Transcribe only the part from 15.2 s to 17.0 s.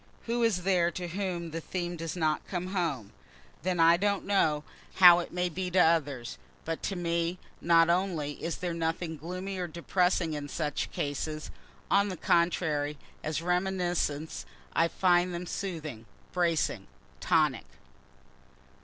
them soothing, bracing,